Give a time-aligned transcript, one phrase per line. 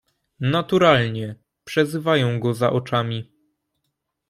[0.39, 3.31] "Naturalnie, przezywają go za oczami..."